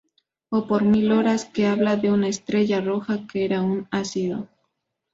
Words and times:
O 0.49 0.59
por 0.67 0.81
Mil 0.93 1.11
horas, 1.11 1.45
que 1.45 1.67
habla 1.67 1.95
de 1.95 2.11
una 2.11 2.27
estrella 2.27 2.81
roja 2.81 3.27
que 3.27 3.45
era 3.45 3.61
un 3.61 3.87
ácido. 3.91 4.49